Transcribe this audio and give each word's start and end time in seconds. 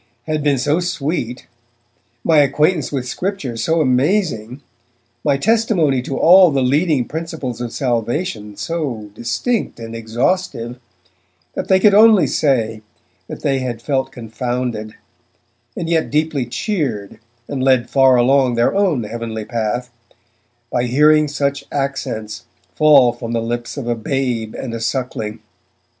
had 0.23 0.41
been 0.43 0.57
so 0.57 0.79
sweet, 0.79 1.45
my 2.23 2.39
acquaintance 2.39 2.91
with 2.91 3.07
Scripture 3.07 3.55
so 3.55 3.81
amazing, 3.81 4.63
my 5.23 5.37
testimony 5.37 6.01
to 6.01 6.17
all 6.17 6.49
the 6.49 6.63
leading 6.63 7.05
principles 7.07 7.61
of 7.61 7.71
salvation 7.71 8.57
so 8.57 9.11
distinct 9.13 9.79
and 9.79 9.95
exhaustive, 9.95 10.79
that 11.53 11.67
they 11.67 11.79
could 11.79 11.93
only 11.93 12.25
say 12.25 12.81
that 13.27 13.41
they 13.43 13.59
had 13.59 13.79
felt 13.79 14.11
confounded, 14.11 14.95
and 15.77 15.87
yet 15.87 16.09
deeply 16.09 16.47
cheered 16.47 17.19
and 17.47 17.61
led 17.61 17.87
far 17.87 18.15
along 18.15 18.55
their 18.55 18.73
own 18.75 19.03
heavenly 19.03 19.45
path, 19.45 19.91
by 20.71 20.85
hearing 20.85 21.27
such 21.27 21.63
accents 21.71 22.45
fall 22.73 23.13
from 23.13 23.33
the 23.33 23.39
lips 23.41 23.77
of 23.77 23.87
a 23.87 23.93
babe 23.93 24.55
and 24.55 24.73
a 24.73 24.79
suckling. 24.79 25.41